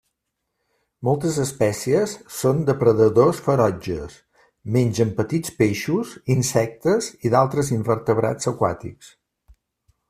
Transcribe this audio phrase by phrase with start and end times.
[1.07, 4.17] Moltes espècies són depredadors ferotges:
[4.77, 9.17] mengen petits peixos, insectes i d'altres invertebrats aquàtics.